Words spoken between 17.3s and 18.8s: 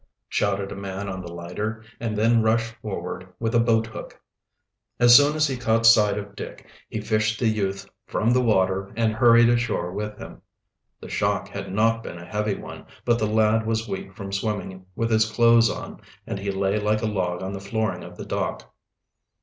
on the flooring of the dock.